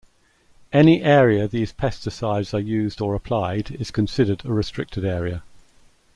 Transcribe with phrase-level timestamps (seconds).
[0.73, 5.43] Any area these pesticides are used or applied is considered a restricted area.